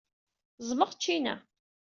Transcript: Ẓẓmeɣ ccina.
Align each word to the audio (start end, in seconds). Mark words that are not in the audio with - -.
Ẓẓmeɣ 0.67 0.89
ccina. 0.99 1.35